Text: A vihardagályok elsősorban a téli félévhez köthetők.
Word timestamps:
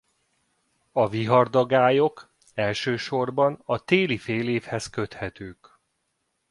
A 0.91 1.09
vihardagályok 1.09 2.33
elsősorban 2.53 3.61
a 3.65 3.83
téli 3.83 4.17
félévhez 4.17 4.89
köthetők. 4.89 5.79